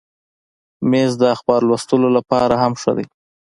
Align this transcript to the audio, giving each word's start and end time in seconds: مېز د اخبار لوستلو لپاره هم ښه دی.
مېز 0.89 1.11
د 1.21 1.23
اخبار 1.35 1.61
لوستلو 1.69 2.09
لپاره 2.17 2.55
هم 2.63 2.73
ښه 2.81 2.91
دی. 2.97 3.05